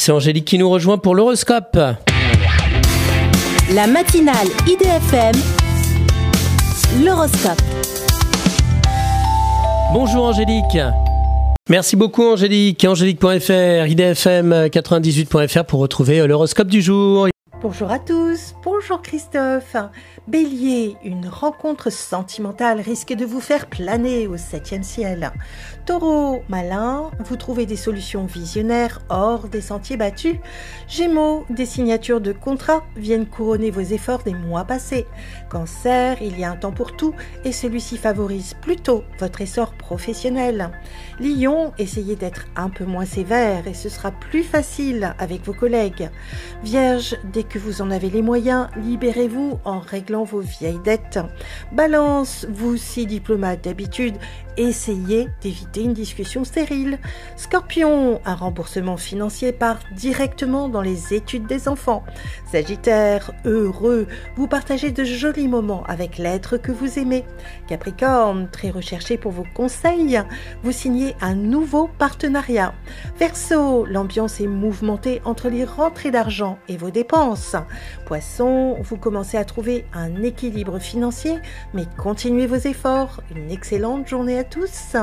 [0.00, 1.78] C'est Angélique qui nous rejoint pour l'horoscope.
[3.74, 5.34] La matinale IDFM,
[7.04, 7.60] l'horoscope.
[9.92, 10.78] Bonjour Angélique.
[11.68, 12.82] Merci beaucoup Angélique.
[12.82, 17.28] Angélique.fr, idfm98.fr pour retrouver l'horoscope du jour.
[17.62, 19.76] Bonjour à tous, bonjour Christophe.
[20.26, 25.30] Bélier, une rencontre sentimentale risque de vous faire planer au septième ciel.
[25.84, 30.36] Taureau, malin, vous trouvez des solutions visionnaires hors des sentiers battus.
[30.88, 35.06] Gémeaux, des signatures de contrats viennent couronner vos efforts des mois passés.
[35.50, 40.70] Cancer, il y a un temps pour tout et celui-ci favorise plutôt votre essor professionnel.
[41.18, 46.08] Lion, essayez d'être un peu moins sévère et ce sera plus facile avec vos collègues.
[46.62, 51.18] Vierge, dès que vous en avez les moyens, libérez-vous en réglant vos vieilles dettes.
[51.72, 54.14] Balance, vous si diplomate d'habitude,
[54.68, 56.98] essayez d'éviter une discussion stérile.
[57.36, 62.04] Scorpion, un remboursement financier part directement dans les études des enfants.
[62.50, 67.24] Sagittaire, heureux, vous partagez de jolis moments avec l'être que vous aimez.
[67.68, 70.20] Capricorne, très recherché pour vos conseils,
[70.62, 72.74] vous signez un nouveau partenariat.
[73.18, 77.56] Verseau, l'ambiance est mouvementée entre les rentrées d'argent et vos dépenses.
[78.06, 81.38] Poisson, vous commencez à trouver un équilibre financier,
[81.72, 83.22] mais continuez vos efforts.
[83.34, 84.96] Une excellente journée à tous.